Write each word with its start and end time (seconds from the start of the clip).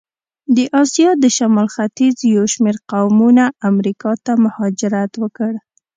د 0.55 0.57
آسیا 0.81 1.09
د 1.23 1.25
شمال 1.37 1.67
ختیځ 1.75 2.15
یو 2.35 2.43
شمېر 2.53 2.75
قومونه 2.91 3.45
امریکا 3.69 4.11
ته 4.25 4.33
مهاجرت 4.45 5.11
وکړ. 5.21 5.51